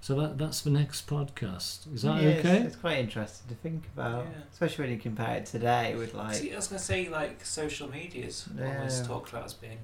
So 0.00 0.14
that, 0.20 0.38
that's 0.38 0.60
the 0.60 0.70
next 0.70 1.08
podcast. 1.08 1.92
Is 1.92 2.02
that 2.02 2.22
Yeah, 2.22 2.28
okay? 2.38 2.58
It's, 2.58 2.76
quite 2.76 2.98
interesting 2.98 3.48
to 3.48 3.54
think 3.56 3.84
about, 3.94 4.24
Yeah. 4.24 4.42
especially 4.52 4.84
when 4.84 4.92
you 4.94 4.98
compare 5.00 5.36
it 5.38 5.46
today 5.46 5.94
with 5.96 6.14
like. 6.14 6.34
See, 6.34 6.52
I 6.52 6.56
was 6.56 6.68
gonna 6.68 6.78
say 6.78 7.08
like 7.08 7.44
social 7.44 7.90
media's 7.90 8.48
Yeah. 8.56 8.76
always 8.78 9.00
talked 9.00 9.30
about 9.30 9.46
as 9.46 9.54
being 9.54 9.78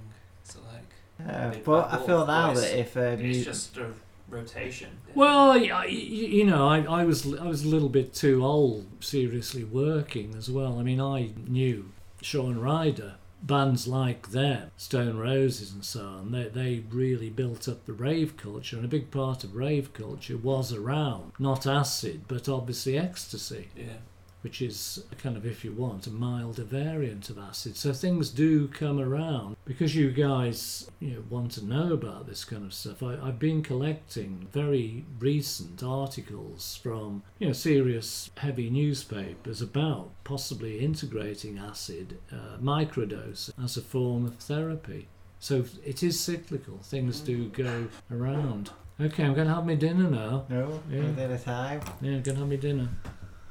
so 0.44 0.60
like 0.72 1.26
Yeah, 1.26 1.54
but 1.64 1.92
I 1.92 2.06
feel 2.06 2.24
now 2.26 2.52
voice. 2.52 2.60
that 2.62 2.78
if 2.78 2.96
um, 2.96 3.02
it's 3.02 3.38
you, 3.38 3.44
just 3.44 3.76
a 3.78 3.86
rotation. 4.28 4.90
Well, 5.14 5.58
y- 5.60 5.70
y- 5.72 5.86
you 5.88 6.44
know, 6.44 6.68
I, 6.68 6.82
I 6.82 7.04
was 7.04 7.26
I 7.34 7.44
was 7.46 7.64
a 7.64 7.68
little 7.68 7.88
bit 7.88 8.14
too 8.14 8.44
old, 8.44 8.86
seriously 9.00 9.64
working 9.64 10.34
as 10.36 10.48
well. 10.50 10.78
I 10.78 10.82
mean, 10.84 11.00
I 11.00 11.30
knew 11.48 11.90
Shaun 12.22 12.58
Ryder, 12.58 13.14
bands 13.42 13.86
like 13.86 14.30
them, 14.30 14.70
Stone 14.76 15.18
Roses 15.18 15.72
and 15.72 15.84
so 15.84 16.04
on. 16.04 16.32
They 16.32 16.48
they 16.48 16.84
really 16.90 17.30
built 17.30 17.68
up 17.68 17.84
the 17.84 17.92
rave 17.92 18.36
culture, 18.36 18.76
and 18.76 18.84
a 18.84 18.88
big 18.88 19.10
part 19.10 19.44
of 19.44 19.54
rave 19.54 19.92
culture 19.92 20.36
was 20.36 20.72
around 20.72 21.32
not 21.38 21.66
acid, 21.66 22.22
but 22.28 22.48
obviously 22.48 22.98
ecstasy 22.98 23.68
yeah. 23.76 23.98
Which 24.42 24.60
is 24.60 25.04
kind 25.18 25.36
of, 25.36 25.46
if 25.46 25.64
you 25.64 25.72
want, 25.72 26.06
a 26.06 26.10
milder 26.10 26.64
variant 26.64 27.30
of 27.30 27.38
acid. 27.38 27.76
So 27.76 27.92
things 27.92 28.28
do 28.30 28.68
come 28.68 29.00
around 29.00 29.56
because 29.64 29.94
you 29.94 30.10
guys, 30.10 30.90
you 31.00 31.10
know, 31.14 31.24
want 31.30 31.52
to 31.52 31.64
know 31.64 31.92
about 31.92 32.26
this 32.26 32.44
kind 32.44 32.64
of 32.64 32.74
stuff. 32.74 33.02
I, 33.02 33.18
I've 33.22 33.38
been 33.38 33.62
collecting 33.62 34.48
very 34.52 35.04
recent 35.18 35.82
articles 35.82 36.78
from, 36.82 37.22
you 37.38 37.46
know, 37.46 37.52
serious 37.52 38.30
heavy 38.36 38.68
newspapers 38.68 39.62
about 39.62 40.10
possibly 40.24 40.80
integrating 40.80 41.58
acid, 41.58 42.18
uh, 42.32 42.58
microdose, 42.60 43.50
as 43.62 43.76
a 43.76 43.82
form 43.82 44.26
of 44.26 44.36
therapy. 44.36 45.06
So 45.38 45.64
it 45.84 46.02
is 46.02 46.20
cyclical. 46.20 46.78
Things 46.78 47.20
do 47.20 47.48
go 47.48 47.88
around. 48.10 48.70
Okay, 49.00 49.24
I'm 49.24 49.34
going 49.34 49.48
to 49.48 49.54
have 49.54 49.66
my 49.66 49.74
dinner 49.74 50.08
now. 50.08 50.44
no, 50.48 50.80
Yeah. 50.90 51.00
a 51.00 51.38
time. 51.38 51.80
Yeah, 52.00 52.12
I'm 52.12 52.22
going 52.22 52.36
to 52.36 52.36
have 52.36 52.48
my 52.48 52.56
dinner. 52.56 52.88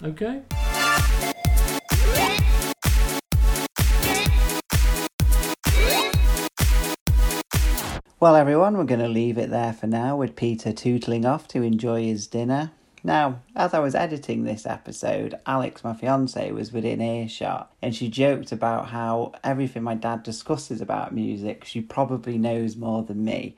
Okay. 0.04 0.42
Well, 8.22 8.36
everyone, 8.36 8.78
we're 8.78 8.84
going 8.84 9.00
to 9.00 9.08
leave 9.08 9.40
it 9.40 9.50
there 9.50 9.74
for 9.74 9.88
now 9.88 10.16
with 10.16 10.36
Peter 10.36 10.72
tootling 10.72 11.26
off 11.26 11.48
to 11.48 11.64
enjoy 11.64 12.04
his 12.04 12.28
dinner. 12.28 12.70
Now, 13.04 13.40
as 13.56 13.74
I 13.74 13.80
was 13.80 13.96
editing 13.96 14.44
this 14.44 14.68
episode, 14.68 15.40
Alex, 15.48 15.84
my 15.84 15.96
fiance, 15.96 16.52
was 16.52 16.72
within 16.72 17.02
earshot 17.02 17.74
and 17.82 17.96
she 17.96 18.10
joked 18.10 18.52
about 18.52 18.90
how 18.90 19.32
everything 19.44 19.82
my 19.82 19.96
dad 19.96 20.22
discusses 20.22 20.82
about 20.82 21.16
music, 21.16 21.66
she 21.66 21.82
probably 21.82 22.38
knows 22.38 22.76
more 22.76 23.02
than 23.02 23.26
me. 23.26 23.56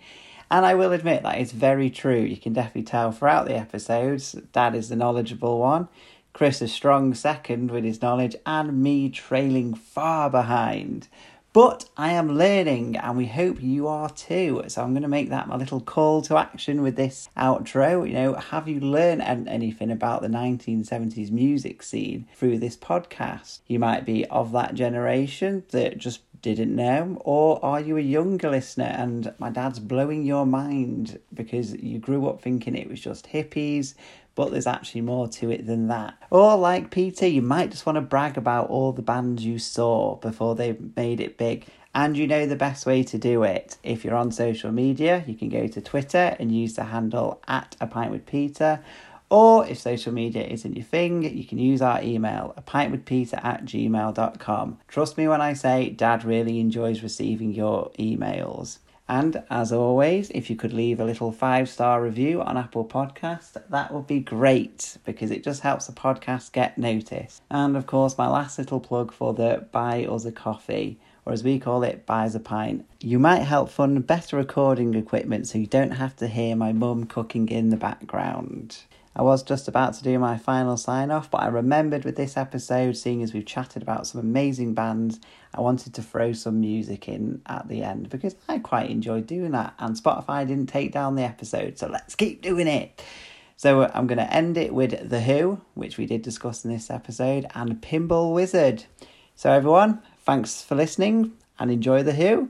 And 0.49 0.65
I 0.65 0.75
will 0.75 0.93
admit 0.93 1.23
that 1.23 1.39
it's 1.39 1.51
very 1.51 1.89
true. 1.89 2.21
You 2.21 2.37
can 2.37 2.53
definitely 2.53 2.83
tell 2.83 3.11
throughout 3.11 3.47
the 3.47 3.57
episodes, 3.57 4.31
Dad 4.53 4.75
is 4.75 4.87
the 4.87 4.95
knowledgeable 4.95 5.59
one, 5.59 5.89
Chris 6.33 6.61
a 6.61 6.67
strong 6.67 7.13
second 7.13 7.69
with 7.69 7.83
his 7.83 8.01
knowledge, 8.01 8.35
and 8.43 8.81
me 8.81 9.07
trailing 9.07 9.73
far 9.73 10.31
behind. 10.31 11.07
But 11.53 11.87
I 11.95 12.13
am 12.13 12.35
learning, 12.35 12.97
and 12.97 13.15
we 13.15 13.27
hope 13.27 13.61
you 13.61 13.87
are 13.87 14.09
too. 14.09 14.63
So 14.67 14.81
I'm 14.81 14.93
going 14.93 15.03
to 15.03 15.07
make 15.07 15.29
that 15.29 15.47
my 15.47 15.55
little 15.55 15.79
call 15.79 16.23
to 16.23 16.37
action 16.37 16.81
with 16.81 16.95
this 16.95 17.29
outro. 17.37 18.07
You 18.07 18.15
know, 18.15 18.33
have 18.33 18.67
you 18.67 18.79
learned 18.79 19.21
anything 19.21 19.91
about 19.91 20.23
the 20.23 20.27
1970s 20.29 21.29
music 21.29 21.83
scene 21.83 22.27
through 22.33 22.57
this 22.57 22.75
podcast? 22.75 23.59
You 23.67 23.77
might 23.77 24.03
be 24.03 24.25
of 24.25 24.51
that 24.53 24.73
generation 24.73 25.63
that 25.69 25.99
just 25.99 26.21
didn't 26.41 26.75
know, 26.75 27.21
or 27.23 27.63
are 27.63 27.79
you 27.79 27.97
a 27.97 28.01
younger 28.01 28.49
listener 28.49 28.93
and 28.97 29.33
my 29.39 29.49
dad's 29.49 29.79
blowing 29.79 30.23
your 30.23 30.45
mind 30.45 31.17
because 31.33 31.73
you 31.75 31.99
grew 31.99 32.27
up 32.27 32.41
thinking 32.41 32.75
it 32.75 32.89
was 32.89 32.99
just 32.99 33.29
hippies, 33.29 33.93
but 34.35 34.51
there's 34.51 34.67
actually 34.67 35.01
more 35.01 35.27
to 35.27 35.51
it 35.51 35.65
than 35.65 35.87
that. 35.87 36.15
Or 36.29 36.57
like 36.57 36.91
Peter, 36.91 37.27
you 37.27 37.41
might 37.41 37.71
just 37.71 37.85
want 37.85 37.97
to 37.97 38.01
brag 38.01 38.37
about 38.37 38.69
all 38.69 38.91
the 38.91 39.01
bands 39.01 39.45
you 39.45 39.59
saw 39.59 40.15
before 40.15 40.55
they 40.55 40.77
made 40.95 41.19
it 41.19 41.37
big. 41.37 41.65
And 41.95 42.17
you 42.17 42.25
know 42.25 42.47
the 42.47 42.55
best 42.55 42.87
way 42.87 43.03
to 43.03 43.19
do 43.19 43.43
it. 43.43 43.77
If 43.83 44.03
you're 44.03 44.15
on 44.15 44.31
social 44.31 44.71
media, 44.71 45.23
you 45.27 45.35
can 45.35 45.49
go 45.49 45.67
to 45.67 45.79
Twitter 45.79 46.35
and 46.39 46.51
use 46.51 46.73
the 46.73 46.85
handle 46.85 47.39
at 47.47 47.75
a 47.79 47.85
pint 47.85 48.11
with 48.11 48.25
Peter. 48.25 48.79
Or 49.29 49.65
if 49.65 49.79
social 49.79 50.11
media 50.11 50.43
isn't 50.43 50.75
your 50.75 50.85
thing, 50.85 51.23
you 51.23 51.43
can 51.43 51.59
use 51.59 51.81
our 51.81 52.01
email, 52.01 52.53
a 52.57 52.61
pint 52.61 52.91
with 52.91 53.05
Peter 53.05 53.39
at 53.41 53.65
gmail.com. 53.65 54.79
Trust 54.87 55.17
me 55.17 55.27
when 55.27 55.41
I 55.41 55.53
say 55.53 55.89
Dad 55.89 56.23
really 56.23 56.59
enjoys 56.59 57.03
receiving 57.03 57.51
your 57.51 57.91
emails. 57.99 58.77
And 59.07 59.43
as 59.49 59.71
always, 59.73 60.29
if 60.31 60.49
you 60.49 60.55
could 60.55 60.73
leave 60.73 60.99
a 60.99 61.05
little 61.05 61.31
five 61.31 61.67
star 61.67 62.01
review 62.01 62.41
on 62.41 62.57
Apple 62.57 62.85
Podcast, 62.85 63.61
that 63.69 63.93
would 63.93 64.07
be 64.07 64.19
great 64.19 64.97
because 65.03 65.29
it 65.29 65.43
just 65.43 65.61
helps 65.61 65.87
the 65.87 65.93
podcast 65.93 66.53
get 66.53 66.77
noticed. 66.77 67.41
And 67.51 67.75
of 67.75 67.85
course, 67.85 68.17
my 68.17 68.27
last 68.27 68.57
little 68.57 68.79
plug 68.79 69.11
for 69.11 69.33
the 69.33 69.67
Buy 69.71 70.05
Us 70.05 70.25
a 70.25 70.31
Coffee, 70.31 70.99
or 71.25 71.33
as 71.33 71.43
we 71.43 71.59
call 71.59 71.83
it, 71.83 72.05
Buy 72.05 72.25
Us 72.25 72.35
a 72.35 72.39
Pint. 72.39 72.85
You 73.01 73.19
might 73.19 73.43
help 73.43 73.69
fund 73.69 74.07
better 74.07 74.37
recording 74.37 74.93
equipment 74.93 75.47
so 75.47 75.57
you 75.57 75.67
don't 75.67 75.91
have 75.91 76.15
to 76.17 76.27
hear 76.27 76.55
my 76.55 76.71
mum 76.71 77.05
cooking 77.05 77.49
in 77.49 77.69
the 77.69 77.77
background. 77.77 78.77
I 79.15 79.21
was 79.21 79.43
just 79.43 79.67
about 79.67 79.93
to 79.95 80.03
do 80.03 80.17
my 80.17 80.37
final 80.37 80.75
sign 80.75 81.11
off, 81.11 81.29
but 81.29 81.41
I 81.41 81.47
remembered 81.47 82.03
with 82.03 82.15
this 82.15 82.35
episode, 82.35 82.97
seeing 82.97 83.21
as 83.21 83.33
we've 83.33 83.45
chatted 83.45 83.83
about 83.83 84.07
some 84.07 84.19
amazing 84.19 84.73
bands, 84.73 85.19
I 85.53 85.61
wanted 85.61 85.93
to 85.93 86.01
throw 86.01 86.33
some 86.33 86.59
music 86.59 87.07
in 87.07 87.41
at 87.45 87.67
the 87.67 87.83
end 87.83 88.09
because 88.09 88.35
I 88.49 88.57
quite 88.57 88.89
enjoyed 88.89 89.27
doing 89.27 89.51
that, 89.51 89.75
and 89.77 89.95
Spotify 89.95 90.47
didn't 90.47 90.67
take 90.67 90.91
down 90.91 91.15
the 91.15 91.23
episode, 91.23 91.77
so 91.77 91.87
let's 91.87 92.15
keep 92.15 92.41
doing 92.41 92.67
it. 92.67 93.03
So 93.55 93.89
I'm 93.93 94.07
going 94.07 94.17
to 94.17 94.33
end 94.33 94.57
it 94.57 94.73
with 94.73 95.09
The 95.09 95.21
Who, 95.21 95.61
which 95.75 95.97
we 95.97 96.07
did 96.07 96.23
discuss 96.23 96.65
in 96.65 96.71
this 96.71 96.89
episode, 96.89 97.45
and 97.53 97.81
Pinball 97.81 98.33
Wizard. 98.33 98.85
So, 99.35 99.51
everyone, 99.51 100.01
thanks 100.19 100.63
for 100.63 100.75
listening 100.75 101.33
and 101.59 101.69
enjoy 101.69 102.01
The 102.01 102.13
Who, 102.13 102.49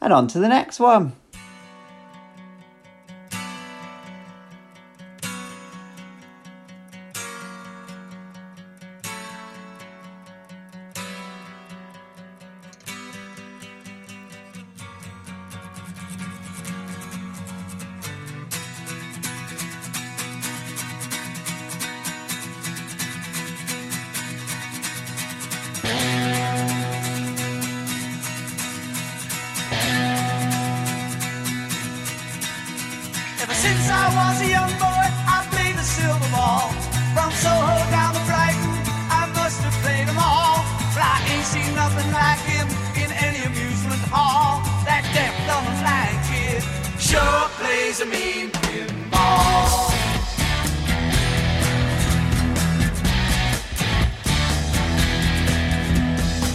and 0.00 0.12
on 0.12 0.28
to 0.28 0.38
the 0.38 0.48
next 0.48 0.78
one. 0.78 1.12
is 47.98 48.06
a 48.06 48.06
mean 48.06 48.50
pinball. 48.50 49.90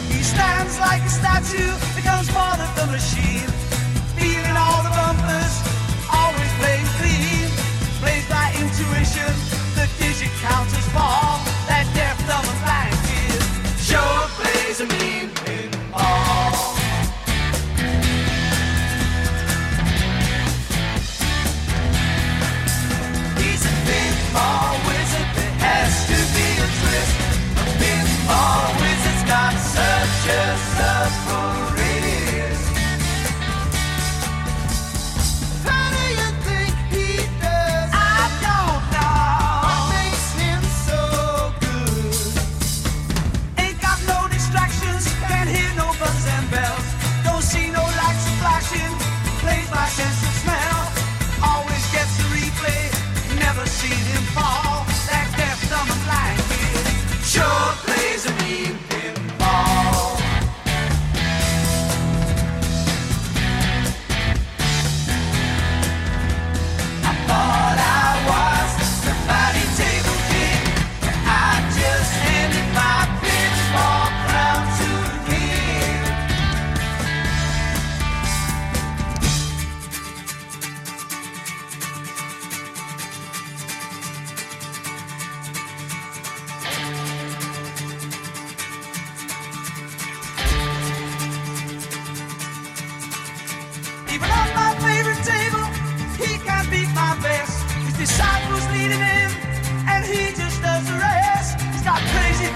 He 0.10 0.24
stands 0.24 0.80
like 0.80 1.02
a 1.02 1.10
statue 1.10 1.58
that 1.58 2.04
comes 2.04 2.30
part 2.32 2.60
of 2.60 2.76
the 2.76 2.86
machine. 2.92 3.53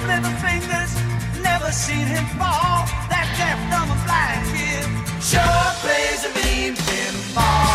little 0.07 0.31
fingers, 0.39 0.91
never 1.43 1.69
seen 1.71 2.07
him 2.07 2.25
fall. 2.39 2.87
That 3.11 3.27
deaf, 3.37 3.59
dumb, 3.71 3.91
and 3.91 4.03
blind 4.07 4.43
kid 4.55 5.07
sure 5.21 5.67
plays 5.83 6.23
a 6.23 6.31
mean 6.39 6.75
pinball. 6.75 7.66